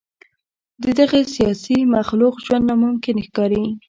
[0.83, 3.65] د دغه سیاسي مخلوق ژوند ناممکن ښکاري.